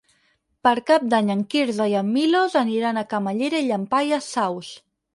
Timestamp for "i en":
1.93-2.11